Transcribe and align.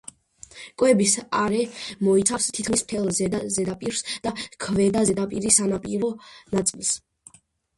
კვების 0.81 1.11
არე 1.41 1.59
მოიცავს 2.07 2.47
თითქმის 2.59 2.83
მთელ 2.87 3.05
ზედა 3.19 3.43
ზედაპირს 3.59 4.01
და 4.25 4.33
ქვედა 4.67 5.05
ზედაპირის 5.11 5.63
სანაპირო 5.63 6.11
ნაწილს. 6.57 6.95